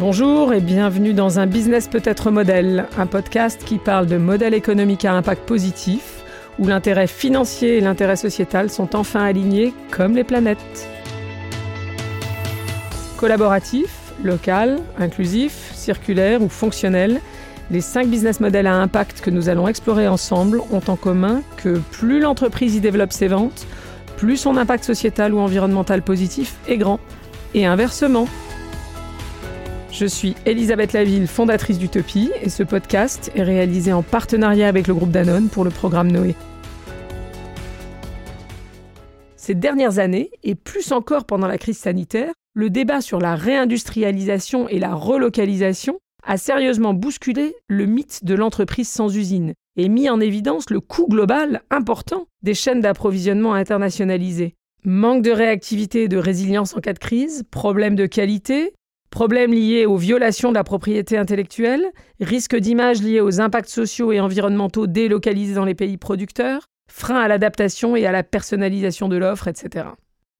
Bonjour 0.00 0.54
et 0.54 0.60
bienvenue 0.60 1.12
dans 1.12 1.38
un 1.38 1.46
business 1.46 1.86
peut-être 1.86 2.30
modèle, 2.30 2.86
un 2.96 3.06
podcast 3.06 3.62
qui 3.62 3.76
parle 3.76 4.06
de 4.06 4.16
modèle 4.16 4.54
économique 4.54 5.04
à 5.04 5.12
impact 5.12 5.46
positif, 5.46 6.24
où 6.58 6.66
l'intérêt 6.66 7.06
financier 7.06 7.76
et 7.76 7.80
l'intérêt 7.82 8.16
sociétal 8.16 8.70
sont 8.70 8.96
enfin 8.96 9.22
alignés 9.22 9.74
comme 9.90 10.16
les 10.16 10.24
planètes. 10.24 10.88
Collaboratif, 13.18 14.14
local, 14.24 14.78
inclusif, 14.98 15.72
circulaire 15.74 16.42
ou 16.42 16.48
fonctionnel, 16.48 17.20
les 17.70 17.82
cinq 17.82 18.08
business 18.08 18.40
models 18.40 18.66
à 18.66 18.74
impact 18.74 19.20
que 19.20 19.30
nous 19.30 19.50
allons 19.50 19.68
explorer 19.68 20.08
ensemble 20.08 20.62
ont 20.72 20.82
en 20.88 20.96
commun 20.96 21.42
que 21.58 21.78
plus 21.90 22.18
l'entreprise 22.18 22.74
y 22.74 22.80
développe 22.80 23.12
ses 23.12 23.28
ventes, 23.28 23.66
plus 24.16 24.38
son 24.38 24.56
impact 24.56 24.84
sociétal 24.84 25.34
ou 25.34 25.38
environnemental 25.38 26.00
positif 26.00 26.54
est 26.66 26.78
grand. 26.78 26.98
Et 27.54 27.66
inversement. 27.66 28.26
Je 29.92 30.06
suis 30.06 30.34
Elisabeth 30.46 30.94
Laville, 30.94 31.26
fondatrice 31.26 31.78
d'Utopie, 31.78 32.30
et 32.40 32.48
ce 32.48 32.62
podcast 32.62 33.30
est 33.34 33.42
réalisé 33.42 33.92
en 33.92 34.02
partenariat 34.02 34.66
avec 34.66 34.86
le 34.86 34.94
groupe 34.94 35.10
Danone 35.10 35.50
pour 35.50 35.64
le 35.64 35.70
programme 35.70 36.10
Noé. 36.10 36.34
Ces 39.36 39.54
dernières 39.54 39.98
années, 39.98 40.30
et 40.42 40.54
plus 40.54 40.92
encore 40.92 41.26
pendant 41.26 41.46
la 41.46 41.58
crise 41.58 41.76
sanitaire, 41.76 42.32
le 42.54 42.70
débat 42.70 43.02
sur 43.02 43.20
la 43.20 43.36
réindustrialisation 43.36 44.66
et 44.66 44.78
la 44.78 44.94
relocalisation 44.94 45.98
a 46.24 46.38
sérieusement 46.38 46.94
bousculé 46.94 47.54
le 47.68 47.84
mythe 47.84 48.24
de 48.24 48.34
l'entreprise 48.34 48.88
sans 48.88 49.14
usine 49.14 49.52
et 49.76 49.90
mis 49.90 50.08
en 50.08 50.20
évidence 50.20 50.70
le 50.70 50.80
coût 50.80 51.06
global 51.06 51.60
important 51.70 52.28
des 52.42 52.54
chaînes 52.54 52.80
d'approvisionnement 52.80 53.52
internationalisées. 53.52 54.54
Manque 54.84 55.22
de 55.22 55.30
réactivité 55.32 56.04
et 56.04 56.08
de 56.08 56.16
résilience 56.16 56.74
en 56.74 56.80
cas 56.80 56.94
de 56.94 56.98
crise, 56.98 57.44
problèmes 57.50 57.94
de 57.94 58.06
qualité, 58.06 58.72
problèmes 59.12 59.52
liés 59.52 59.86
aux 59.86 59.96
violations 59.96 60.48
de 60.48 60.54
la 60.54 60.64
propriété 60.64 61.16
intellectuelle, 61.16 61.92
risques 62.18 62.56
d'image 62.56 63.02
liés 63.02 63.20
aux 63.20 63.40
impacts 63.40 63.68
sociaux 63.68 64.10
et 64.10 64.18
environnementaux 64.18 64.88
délocalisés 64.88 65.54
dans 65.54 65.66
les 65.66 65.76
pays 65.76 65.98
producteurs, 65.98 66.66
freins 66.90 67.20
à 67.20 67.28
l'adaptation 67.28 67.94
et 67.94 68.06
à 68.06 68.10
la 68.10 68.24
personnalisation 68.24 69.08
de 69.08 69.16
l'offre, 69.16 69.46
etc. 69.46 69.84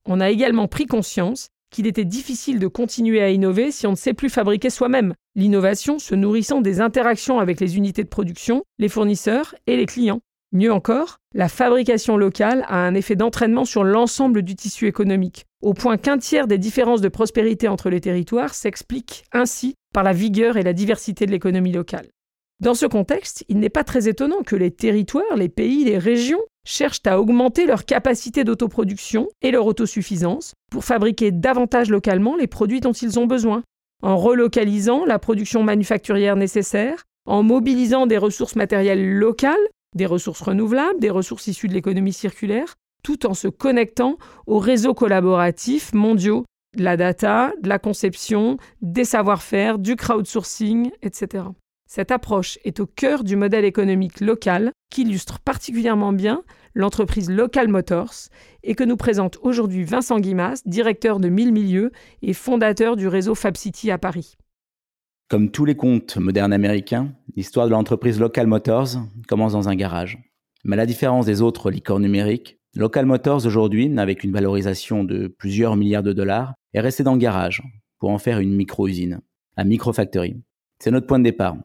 On 0.09 0.21
a 0.21 0.31
également 0.31 0.67
pris 0.67 0.87
conscience 0.87 1.49
qu'il 1.71 1.87
était 1.87 2.05
difficile 2.05 2.59
de 2.59 2.67
continuer 2.67 3.23
à 3.23 3.31
innover 3.31 3.71
si 3.71 3.87
on 3.87 3.93
ne 3.93 3.97
sait 3.97 4.15
plus 4.15 4.31
fabriquer 4.31 4.71
soi-même, 4.71 5.15
l'innovation 5.37 5.99
se 5.99 6.15
nourrissant 6.15 6.61
des 6.61 6.81
interactions 6.81 7.39
avec 7.39 7.61
les 7.61 7.77
unités 7.77 8.03
de 8.03 8.09
production, 8.09 8.65
les 8.79 8.89
fournisseurs 8.89 9.55
et 9.67 9.77
les 9.77 9.87
clients. 9.87 10.21
Mieux 10.53 10.73
encore, 10.73 11.19
la 11.35 11.49
fabrication 11.49 12.17
locale 12.17 12.65
a 12.69 12.77
un 12.77 12.95
effet 12.95 13.17
d'entraînement 13.17 13.65
sur 13.65 13.85
l'ensemble 13.85 14.43
du 14.43 14.55
tissu 14.55 14.87
économique, 14.87 15.47
au 15.63 15.75
point 15.75 15.97
qu'un 15.97 16.19
tiers 16.19 16.49
des 16.49 16.59
différences 16.59 17.01
de 17.01 17.09
prospérité 17.09 17.69
entre 17.69 17.89
les 17.89 18.01
territoires 18.01 18.55
s'explique 18.55 19.25
ainsi 19.33 19.75
par 19.95 20.03
la 20.03 20.13
vigueur 20.13 20.57
et 20.57 20.63
la 20.63 20.73
diversité 20.73 21.25
de 21.25 21.31
l'économie 21.31 21.73
locale. 21.73 22.09
Dans 22.61 22.75
ce 22.75 22.87
contexte, 22.87 23.45
il 23.49 23.59
n'est 23.59 23.71
pas 23.71 23.85
très 23.85 24.09
étonnant 24.09 24.43
que 24.43 24.57
les 24.57 24.71
territoires, 24.71 25.37
les 25.37 25.49
pays, 25.49 25.85
les 25.85 25.99
régions 25.99 26.43
cherchent 26.65 27.01
à 27.07 27.21
augmenter 27.21 27.67
leur 27.67 27.85
capacité 27.85 28.45
d'autoproduction 28.45 29.29
et 29.41 29.51
leur 29.51 29.67
autosuffisance 29.67 30.55
pour 30.71 30.85
fabriquer 30.85 31.33
davantage 31.33 31.91
localement 31.91 32.37
les 32.37 32.47
produits 32.47 32.81
dont 32.81 32.93
ils 32.93 33.19
ont 33.19 33.27
besoin, 33.27 33.65
en 34.03 34.17
relocalisant 34.17 35.05
la 35.05 35.19
production 35.19 35.65
manufacturière 35.65 36.37
nécessaire, 36.37 37.03
en 37.27 37.43
mobilisant 37.43 38.07
des 38.07 38.19
ressources 38.19 38.57
matérielles 38.57 39.13
locales, 39.13 39.57
des 39.97 40.07
ressources 40.07 40.41
renouvelables, 40.41 41.01
des 41.01 41.11
ressources 41.11 41.49
issues 41.49 41.69
de 41.69 41.75
l'économie 41.75 42.13
circulaire, 42.13 42.77
tout 43.03 43.27
en 43.27 43.35
se 43.35 43.49
connectant 43.49 44.17
aux 44.47 44.59
réseaux 44.59 44.95
collaboratifs 44.95 45.93
mondiaux, 45.93 46.45
de 46.77 46.85
la 46.85 46.97
data, 46.97 47.53
de 47.61 47.69
la 47.69 47.79
conception, 47.79 48.57
des 48.81 49.05
savoir-faire, 49.05 49.79
du 49.79 49.97
crowdsourcing, 49.97 50.91
etc. 51.03 51.45
Cette 51.87 52.11
approche 52.11 52.59
est 52.65 52.81
au 52.81 52.87
cœur 52.87 53.23
du 53.23 53.37
modèle 53.37 53.67
économique 53.67 54.21
local 54.21 54.73
qu'illustre 54.91 55.41
particulièrement 55.41 56.13
bien 56.13 56.43
l'entreprise 56.75 57.31
Local 57.31 57.69
Motors 57.69 58.15
et 58.63 58.75
que 58.75 58.85
nous 58.85 58.97
présente 58.97 59.39
aujourd'hui 59.43 59.85
Vincent 59.85 60.19
Guimas, 60.19 60.63
directeur 60.65 61.21
de 61.21 61.29
Mille 61.29 61.53
Milieux 61.53 61.93
et 62.23 62.33
fondateur 62.33 62.97
du 62.97 63.09
réseau 63.09 63.35
FabCity 63.35 63.91
à 63.91 63.99
Paris. 63.99 64.37
Comme 65.29 65.51
tous 65.51 65.67
les 65.67 65.75
contes 65.75 66.17
modernes 66.17 66.55
américains, 66.55 67.13
l'histoire 67.37 67.67
de 67.67 67.73
l'entreprise 67.73 68.19
Local 68.19 68.47
Motors 68.47 68.97
commence 69.29 69.53
dans 69.53 69.69
un 69.69 69.75
garage. 69.75 70.19
Mais 70.65 70.75
à 70.75 70.79
la 70.79 70.87
différence 70.87 71.27
des 71.27 71.43
autres 71.43 71.71
licornes 71.71 72.03
numériques, 72.03 72.59
Local 72.75 73.05
Motors 73.05 73.45
aujourd'hui, 73.45 73.93
avec 73.99 74.25
une 74.25 74.33
valorisation 74.33 75.05
de 75.05 75.27
plusieurs 75.27 75.77
milliards 75.77 76.03
de 76.03 76.15
dollars, 76.15 76.55
est 76.73 76.81
resté 76.81 77.03
dans 77.03 77.13
le 77.13 77.19
garage 77.19 77.63
pour 77.99 78.09
en 78.09 78.17
faire 78.17 78.39
une 78.39 78.55
micro-usine, 78.55 79.21
la 79.59 79.65
micro-factory. 79.65 80.37
C'est 80.79 80.91
notre 80.91 81.07
point 81.07 81.19
de 81.19 81.25
départ. 81.25 81.57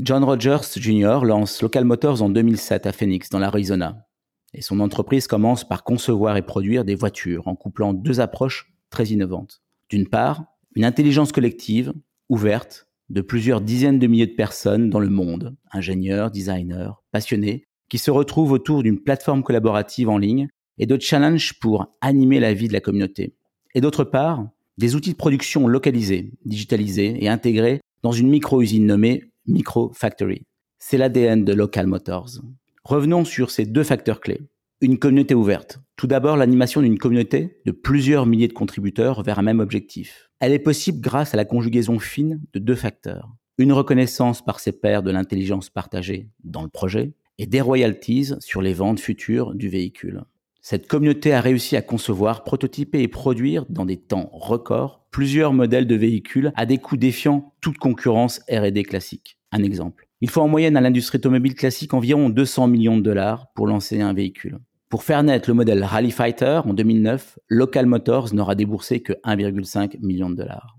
John 0.00 0.24
Rogers 0.24 0.74
Jr. 0.74 1.20
lance 1.22 1.62
Local 1.62 1.84
Motors 1.84 2.20
en 2.20 2.30
2007 2.30 2.84
à 2.86 2.92
Phoenix, 2.92 3.30
dans 3.30 3.38
l'Arizona. 3.38 4.08
Et 4.54 4.60
son 4.60 4.80
entreprise 4.80 5.28
commence 5.28 5.62
par 5.62 5.84
concevoir 5.84 6.36
et 6.36 6.42
produire 6.42 6.84
des 6.84 6.96
voitures 6.96 7.46
en 7.46 7.54
couplant 7.54 7.94
deux 7.94 8.18
approches 8.18 8.72
très 8.90 9.06
innovantes. 9.06 9.62
D'une 9.88 10.08
part, 10.08 10.46
une 10.74 10.84
intelligence 10.84 11.30
collective, 11.30 11.94
ouverte, 12.28 12.88
de 13.08 13.20
plusieurs 13.20 13.60
dizaines 13.60 14.00
de 14.00 14.06
milliers 14.08 14.26
de 14.26 14.34
personnes 14.34 14.90
dans 14.90 14.98
le 14.98 15.10
monde, 15.10 15.56
ingénieurs, 15.70 16.32
designers, 16.32 16.90
passionnés, 17.12 17.68
qui 17.88 17.98
se 17.98 18.10
retrouvent 18.10 18.50
autour 18.50 18.82
d'une 18.82 19.00
plateforme 19.00 19.44
collaborative 19.44 20.08
en 20.08 20.18
ligne 20.18 20.48
et 20.78 20.86
de 20.86 21.00
challenges 21.00 21.58
pour 21.58 21.96
animer 22.00 22.40
la 22.40 22.54
vie 22.54 22.68
de 22.68 22.72
la 22.72 22.80
communauté. 22.80 23.34
Et 23.74 23.80
d'autre 23.80 24.04
part, 24.04 24.48
des 24.78 24.94
outils 24.94 25.12
de 25.12 25.16
production 25.16 25.66
localisés, 25.66 26.32
digitalisés 26.44 27.16
et 27.22 27.28
intégrés 27.28 27.80
dans 28.02 28.12
une 28.12 28.28
micro-usine 28.28 28.86
nommée 28.86 29.24
Micro 29.46 29.92
Factory. 29.94 30.42
C'est 30.78 30.98
l'ADN 30.98 31.44
de 31.44 31.52
Local 31.52 31.86
Motors. 31.86 32.42
Revenons 32.84 33.24
sur 33.24 33.50
ces 33.50 33.64
deux 33.64 33.84
facteurs 33.84 34.20
clés. 34.20 34.40
Une 34.80 34.98
communauté 34.98 35.34
ouverte. 35.34 35.80
Tout 35.96 36.06
d'abord, 36.06 36.36
l'animation 36.36 36.82
d'une 36.82 36.98
communauté 36.98 37.60
de 37.64 37.72
plusieurs 37.72 38.26
milliers 38.26 38.48
de 38.48 38.52
contributeurs 38.52 39.22
vers 39.22 39.38
un 39.38 39.42
même 39.42 39.60
objectif. 39.60 40.30
Elle 40.38 40.52
est 40.52 40.58
possible 40.58 41.00
grâce 41.00 41.32
à 41.32 41.38
la 41.38 41.46
conjugaison 41.46 41.98
fine 41.98 42.42
de 42.52 42.58
deux 42.58 42.74
facteurs. 42.74 43.34
Une 43.56 43.72
reconnaissance 43.72 44.44
par 44.44 44.60
ses 44.60 44.72
pairs 44.72 45.02
de 45.02 45.10
l'intelligence 45.10 45.70
partagée 45.70 46.28
dans 46.44 46.62
le 46.62 46.68
projet 46.68 47.14
et 47.38 47.46
des 47.46 47.62
royalties 47.62 48.34
sur 48.40 48.60
les 48.60 48.74
ventes 48.74 49.00
futures 49.00 49.54
du 49.54 49.70
véhicule. 49.70 50.24
Cette 50.68 50.88
communauté 50.88 51.32
a 51.32 51.40
réussi 51.40 51.76
à 51.76 51.80
concevoir, 51.80 52.42
prototyper 52.42 53.00
et 53.00 53.06
produire 53.06 53.64
dans 53.68 53.84
des 53.84 53.98
temps 53.98 54.30
records 54.32 55.06
plusieurs 55.12 55.52
modèles 55.52 55.86
de 55.86 55.94
véhicules 55.94 56.50
à 56.56 56.66
des 56.66 56.78
coûts 56.78 56.96
défiant 56.96 57.54
toute 57.60 57.78
concurrence 57.78 58.40
R&D 58.50 58.82
classique. 58.82 59.38
Un 59.52 59.62
exemple. 59.62 60.08
Il 60.20 60.28
faut 60.28 60.40
en 60.40 60.48
moyenne 60.48 60.76
à 60.76 60.80
l'industrie 60.80 61.18
automobile 61.18 61.54
classique 61.54 61.94
environ 61.94 62.30
200 62.30 62.66
millions 62.66 62.96
de 62.96 63.02
dollars 63.02 63.46
pour 63.54 63.68
lancer 63.68 64.00
un 64.00 64.12
véhicule. 64.12 64.58
Pour 64.88 65.04
faire 65.04 65.22
naître 65.22 65.48
le 65.48 65.54
modèle 65.54 65.84
Rally 65.84 66.10
Fighter 66.10 66.62
en 66.64 66.74
2009, 66.74 67.38
Local 67.46 67.86
Motors 67.86 68.34
n'aura 68.34 68.56
déboursé 68.56 69.02
que 69.02 69.12
1,5 69.24 70.00
million 70.04 70.30
de 70.30 70.34
dollars. 70.34 70.76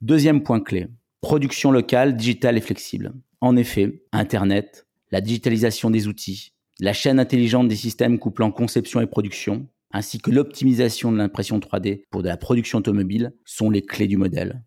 Deuxième 0.00 0.42
point 0.42 0.58
clé. 0.58 0.88
Production 1.20 1.70
locale, 1.70 2.16
digitale 2.16 2.58
et 2.58 2.60
flexible. 2.60 3.12
En 3.40 3.54
effet, 3.54 4.02
Internet, 4.10 4.88
la 5.12 5.20
digitalisation 5.20 5.90
des 5.90 6.08
outils, 6.08 6.54
la 6.80 6.92
chaîne 6.92 7.20
intelligente 7.20 7.68
des 7.68 7.76
systèmes 7.76 8.18
couplant 8.18 8.50
conception 8.50 9.00
et 9.00 9.06
production, 9.06 9.66
ainsi 9.92 10.18
que 10.18 10.30
l'optimisation 10.30 11.12
de 11.12 11.18
l'impression 11.18 11.58
3D 11.58 12.04
pour 12.10 12.22
de 12.22 12.28
la 12.28 12.36
production 12.36 12.78
automobile 12.78 13.34
sont 13.44 13.70
les 13.70 13.82
clés 13.82 14.08
du 14.08 14.16
modèle. 14.16 14.62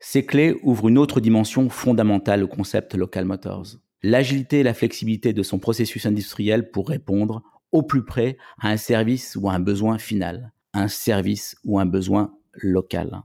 Ces 0.00 0.26
clés 0.26 0.56
ouvrent 0.62 0.88
une 0.88 0.98
autre 0.98 1.20
dimension 1.20 1.68
fondamentale 1.68 2.42
au 2.42 2.48
concept 2.48 2.94
Local 2.94 3.24
Motors. 3.24 3.76
L'agilité 4.02 4.60
et 4.60 4.64
la 4.64 4.74
flexibilité 4.74 5.32
de 5.32 5.42
son 5.44 5.58
processus 5.60 6.06
industriel 6.06 6.70
pour 6.70 6.88
répondre 6.88 7.42
au 7.70 7.82
plus 7.82 8.04
près 8.04 8.36
à 8.60 8.70
un 8.70 8.76
service 8.76 9.36
ou 9.40 9.48
à 9.48 9.52
un 9.52 9.60
besoin 9.60 9.98
final, 9.98 10.52
un 10.74 10.88
service 10.88 11.56
ou 11.64 11.78
un 11.78 11.86
besoin 11.86 12.34
local. 12.54 13.22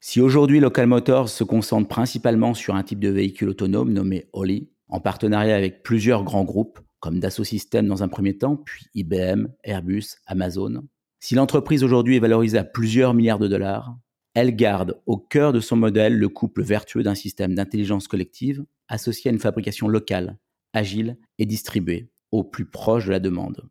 Si 0.00 0.20
aujourd'hui 0.20 0.60
Local 0.60 0.86
Motors 0.86 1.28
se 1.28 1.44
concentre 1.44 1.88
principalement 1.88 2.54
sur 2.54 2.74
un 2.74 2.82
type 2.82 3.00
de 3.00 3.08
véhicule 3.08 3.50
autonome 3.50 3.92
nommé 3.92 4.28
Oli, 4.32 4.70
en 4.88 5.00
partenariat 5.00 5.56
avec 5.56 5.82
plusieurs 5.82 6.22
grands 6.22 6.44
groupes, 6.44 6.78
comme 7.06 7.20
Dassault 7.20 7.44
dans 7.84 8.02
un 8.02 8.08
premier 8.08 8.36
temps, 8.36 8.56
puis 8.56 8.86
IBM, 8.94 9.46
Airbus, 9.62 10.16
Amazon. 10.26 10.82
Si 11.20 11.36
l'entreprise 11.36 11.84
aujourd'hui 11.84 12.16
est 12.16 12.20
valorisée 12.20 12.58
à 12.58 12.64
plusieurs 12.64 13.14
milliards 13.14 13.38
de 13.38 13.46
dollars, 13.46 13.96
elle 14.34 14.56
garde 14.56 15.00
au 15.06 15.16
cœur 15.16 15.52
de 15.52 15.60
son 15.60 15.76
modèle 15.76 16.18
le 16.18 16.28
couple 16.28 16.64
vertueux 16.64 17.04
d'un 17.04 17.14
système 17.14 17.54
d'intelligence 17.54 18.08
collective 18.08 18.64
associé 18.88 19.30
à 19.30 19.32
une 19.32 19.38
fabrication 19.38 19.86
locale, 19.86 20.36
agile 20.72 21.16
et 21.38 21.46
distribuée, 21.46 22.10
au 22.32 22.42
plus 22.42 22.66
proche 22.66 23.06
de 23.06 23.12
la 23.12 23.20
demande. 23.20 23.70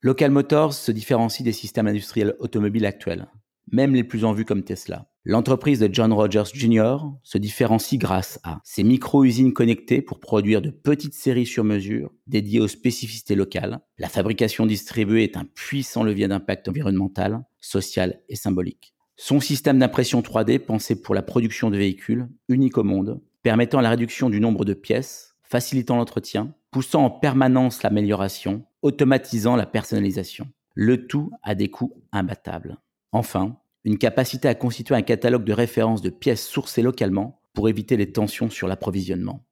Local 0.00 0.32
Motors 0.32 0.74
se 0.74 0.90
différencie 0.90 1.44
des 1.44 1.52
systèmes 1.52 1.86
industriels 1.86 2.34
automobiles 2.40 2.86
actuels, 2.86 3.28
même 3.70 3.94
les 3.94 4.02
plus 4.02 4.24
en 4.24 4.32
vue 4.32 4.44
comme 4.44 4.64
Tesla. 4.64 5.11
L'entreprise 5.24 5.78
de 5.78 5.88
John 5.92 6.12
Rogers 6.12 6.50
Jr. 6.52 6.96
se 7.22 7.38
différencie 7.38 7.96
grâce 7.96 8.40
à 8.42 8.60
ses 8.64 8.82
micro-usines 8.82 9.52
connectées 9.52 10.02
pour 10.02 10.18
produire 10.18 10.60
de 10.60 10.70
petites 10.70 11.14
séries 11.14 11.46
sur 11.46 11.62
mesure 11.62 12.10
dédiées 12.26 12.58
aux 12.58 12.66
spécificités 12.66 13.36
locales. 13.36 13.78
La 13.98 14.08
fabrication 14.08 14.66
distribuée 14.66 15.22
est 15.22 15.36
un 15.36 15.44
puissant 15.44 16.02
levier 16.02 16.26
d'impact 16.26 16.68
environnemental, 16.68 17.44
social 17.60 18.20
et 18.28 18.34
symbolique. 18.34 18.94
Son 19.14 19.38
système 19.38 19.78
d'impression 19.78 20.22
3D 20.22 20.58
pensé 20.58 21.00
pour 21.00 21.14
la 21.14 21.22
production 21.22 21.70
de 21.70 21.76
véhicules, 21.76 22.26
unique 22.48 22.76
au 22.76 22.82
monde, 22.82 23.20
permettant 23.44 23.80
la 23.80 23.90
réduction 23.90 24.28
du 24.28 24.40
nombre 24.40 24.64
de 24.64 24.74
pièces, 24.74 25.36
facilitant 25.44 25.94
l'entretien, 25.94 26.52
poussant 26.72 27.04
en 27.04 27.10
permanence 27.10 27.84
l'amélioration, 27.84 28.64
automatisant 28.82 29.54
la 29.54 29.66
personnalisation. 29.66 30.48
Le 30.74 31.06
tout 31.06 31.30
à 31.44 31.54
des 31.54 31.68
coûts 31.68 31.94
imbattables. 32.10 32.78
Enfin, 33.12 33.58
une 33.84 33.98
capacité 33.98 34.48
à 34.48 34.54
constituer 34.54 34.94
un 34.94 35.02
catalogue 35.02 35.44
de 35.44 35.52
références 35.52 36.02
de 36.02 36.10
pièces 36.10 36.46
sourcées 36.46 36.82
localement 36.82 37.42
pour 37.52 37.68
éviter 37.68 37.96
les 37.96 38.12
tensions 38.12 38.50
sur 38.50 38.68
l'approvisionnement. 38.68 39.44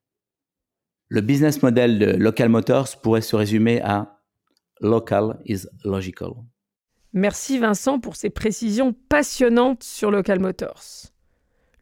Le 1.08 1.20
business 1.20 1.62
model 1.62 1.98
de 1.98 2.06
Local 2.12 2.48
Motors 2.48 3.00
pourrait 3.02 3.20
se 3.20 3.34
résumer 3.34 3.80
à 3.82 4.20
Local 4.80 5.40
is 5.44 5.66
logical. 5.84 6.30
Merci 7.12 7.58
Vincent 7.58 7.98
pour 7.98 8.14
ces 8.14 8.30
précisions 8.30 8.94
passionnantes 9.08 9.82
sur 9.82 10.10
Local 10.10 10.38
Motors. 10.38 11.10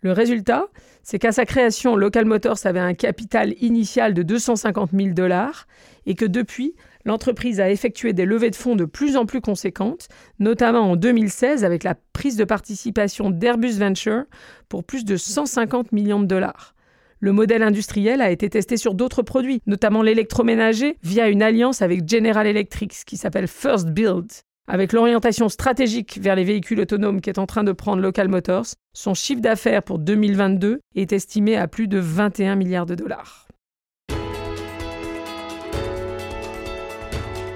Le 0.01 0.13
résultat, 0.13 0.67
c'est 1.03 1.19
qu'à 1.19 1.33
sa 1.33 1.45
création, 1.45 1.97
Local 1.97 2.25
Motors 2.25 2.59
avait 2.65 2.79
un 2.79 2.95
capital 2.95 3.55
initial 3.61 4.15
de 4.15 4.23
250 4.23 4.91
000 4.93 5.09
dollars 5.11 5.67
et 6.07 6.15
que 6.15 6.25
depuis, 6.25 6.77
l'entreprise 7.05 7.59
a 7.59 7.71
effectué 7.71 8.13
des 8.13 8.25
levées 8.25 8.51
de 8.51 8.57
fonds 8.57 8.77
de 8.77 8.85
plus 8.85 9.17
en 9.17 9.27
plus 9.27 9.41
conséquentes, 9.41 10.09
notamment 10.39 10.93
en 10.93 10.97
2016 10.97 11.65
avec 11.65 11.83
la 11.83 11.97
prise 12.13 12.37
de 12.37 12.45
participation 12.45 13.31
d'Airbus 13.31 13.79
Venture 13.79 14.25
pour 14.69 14.85
plus 14.85 15.05
de 15.05 15.17
150 15.17 15.91
millions 15.93 16.21
de 16.21 16.27
dollars. 16.27 16.75
Le 17.21 17.33
modèle 17.33 17.65
industriel 17.65 18.21
a 18.21 18.31
été 18.31 18.49
testé 18.49 18.77
sur 18.77 18.95
d'autres 18.95 19.23
produits, 19.23 19.61
notamment 19.67 20.03
l'électroménager, 20.03 20.97
via 21.03 21.29
une 21.29 21.43
alliance 21.43 21.83
avec 21.83 22.09
General 22.09 22.47
Electric 22.47 22.93
qui 23.05 23.17
s'appelle 23.17 23.49
First 23.49 23.89
Build. 23.89 24.31
Avec 24.71 24.93
l'orientation 24.93 25.49
stratégique 25.49 26.19
vers 26.21 26.37
les 26.37 26.45
véhicules 26.45 26.81
autonomes 26.81 27.23
qui 27.23 27.31
est 27.31 27.39
en 27.39 27.47
train 27.47 27.65
de 27.65 27.73
prendre 27.73 28.03
Local 28.03 28.29
Motors, 28.29 28.67
son 28.93 29.15
chiffre 29.15 29.41
d'affaires 29.41 29.83
pour 29.83 29.99
2022 29.99 30.81
est 30.95 31.13
estimé 31.15 31.57
à 31.57 31.67
plus 31.67 31.89
de 31.89 31.99
21 31.99 32.55
milliards 32.55 32.85
de 32.85 32.95
dollars. 32.95 33.49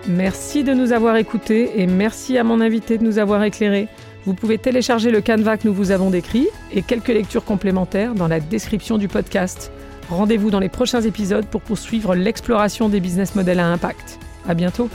Merci 0.09 0.64
de 0.64 0.73
nous 0.73 0.93
avoir 0.93 1.17
écoutés 1.17 1.81
et 1.81 1.87
merci 1.87 2.38
à 2.38 2.44
mon 2.44 2.62
invité 2.62 2.97
de 2.97 3.05
nous 3.05 3.19
avoir 3.19 3.44
éclairés. 3.44 3.88
Vous 4.25 4.35
pouvez 4.35 4.56
télécharger 4.56 5.11
le 5.11 5.20
canevas 5.20 5.59
que 5.59 5.69
nous 5.69 5.75
vous 5.75 5.91
avons 5.91 6.09
décrit 6.09 6.49
et 6.73 6.81
quelques 6.81 7.09
lectures 7.09 7.44
complémentaires 7.44 8.14
dans 8.14 8.29
la 8.29 8.41
description 8.41 8.97
du 8.97 9.09
podcast. 9.09 9.70
Rendez-vous 10.09 10.50
dans 10.50 10.61
les 10.61 10.70
prochains 10.70 11.03
épisodes 11.03 11.47
pour 11.47 11.61
poursuivre 11.61 12.14
l'exploration 12.14 12.88
des 12.88 13.00
business 13.00 13.35
models 13.35 13.61
à 13.61 13.67
impact. 13.67 14.19
À 14.49 14.55
bientôt! 14.55 14.88